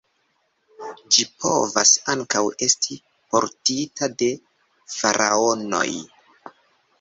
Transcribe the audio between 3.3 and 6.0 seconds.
portita de faraonoj.